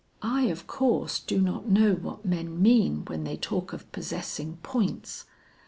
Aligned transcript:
"I, 0.23 0.45
of 0.45 0.65
course, 0.65 1.19
do 1.19 1.39
not 1.39 1.67
know 1.67 1.93
what 1.93 2.25
men 2.25 2.59
mean 2.59 3.05
when 3.05 3.23
they 3.23 3.37
talk 3.37 3.71
of 3.71 3.91
possessing 3.91 4.57
points. 4.63 5.25